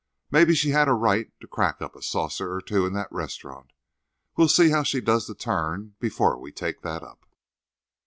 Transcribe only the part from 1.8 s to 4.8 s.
a saucer or two in that restaurant. We'll see